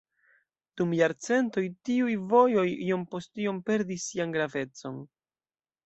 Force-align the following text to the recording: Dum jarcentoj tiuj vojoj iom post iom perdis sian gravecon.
Dum 0.79 0.95
jarcentoj 0.99 1.63
tiuj 1.89 2.17
vojoj 2.33 2.65
iom 2.89 3.07
post 3.13 3.45
iom 3.47 3.63
perdis 3.71 4.09
sian 4.11 4.39
gravecon. 4.39 5.03